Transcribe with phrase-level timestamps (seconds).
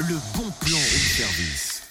[0.00, 1.82] Le bon plan room service.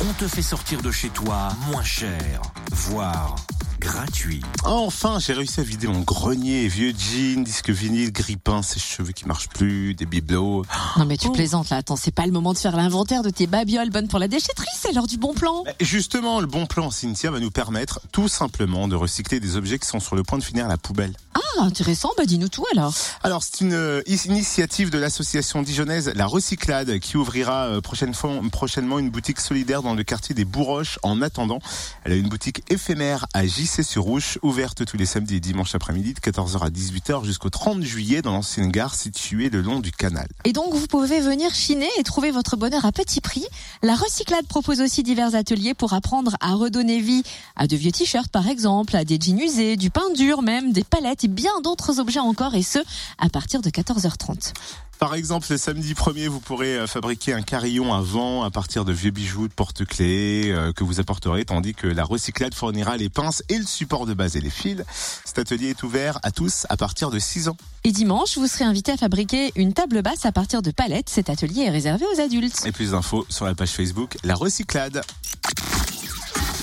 [0.00, 3.36] On te fait sortir de chez toi moins cher, voire
[3.78, 4.40] gratuit.
[4.64, 9.26] Enfin, j'ai réussi à vider mon grenier, vieux jeans, disque vinyle, grippin, ses cheveux qui
[9.26, 10.64] marchent plus, des bibelots.
[10.96, 13.46] Non mais tu plaisantes là, attends, c'est pas le moment de faire l'inventaire de tes
[13.46, 15.62] babioles bonnes pour la déchetterie, c'est l'heure du bon plan.
[15.78, 19.78] Et Justement, le bon plan Cynthia va nous permettre tout simplement de recycler des objets
[19.78, 21.12] qui sont sur le point de finir à la poubelle.
[21.58, 22.92] Ah, intéressant, bah dis-nous tout alors.
[23.22, 28.98] Alors, c'est une euh, initiative de l'association dijonnaise La Recyclade qui ouvrira euh, prochainement, prochainement
[28.98, 30.98] une boutique solidaire dans le quartier des Bourroches.
[31.02, 31.60] En attendant,
[32.04, 35.74] elle a une boutique éphémère à JC sur Rouge, ouverte tous les samedis et dimanches
[35.74, 39.92] après-midi de 14h à 18h jusqu'au 30 juillet dans l'ancienne gare située le long du
[39.92, 40.28] canal.
[40.44, 43.46] Et donc vous pouvez venir chiner et trouver votre bonheur à petit prix.
[43.82, 47.22] La Recyclade propose aussi divers ateliers pour apprendre à redonner vie
[47.56, 50.84] à de vieux t-shirts par exemple, à des jeans usés, du pain dur même, des
[50.84, 52.78] palettes et bien d'autres objets encore et ce
[53.18, 54.52] à partir de 14h30.
[54.98, 58.86] Par exemple, le samedi 1er, vous pourrez euh, fabriquer un carillon à vent à partir
[58.86, 63.10] de vieux bijoux de porte-clés euh, que vous apporterez, tandis que la recyclade fournira les
[63.10, 64.82] pinces et le support de base et les fils.
[65.24, 67.58] Cet atelier est ouvert à tous à partir de 6 ans.
[67.84, 71.10] Et dimanche, vous serez invité à fabriquer une table basse à partir de palettes.
[71.10, 72.64] Cet atelier est réservé aux adultes.
[72.64, 75.02] Et plus d'infos sur la page Facebook La Recyclade.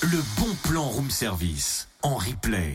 [0.00, 2.74] Le bon plan room service en replay.